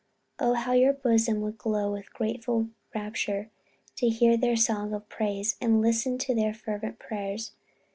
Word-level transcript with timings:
Oh, 0.39 0.55
how 0.55 0.71
your 0.73 0.93
bosom 0.93 1.41
would 1.41 1.59
glow 1.59 1.91
with 1.91 2.11
grateful 2.11 2.69
rapture 2.95 3.51
to 3.97 4.09
hear 4.09 4.35
their 4.35 4.55
songs 4.55 4.93
of 4.93 5.07
praise, 5.09 5.57
and 5.61 5.79
listen 5.79 6.17
to 6.17 6.33
their 6.33 6.55
fervent 6.55 6.97
prayers. 6.97 7.51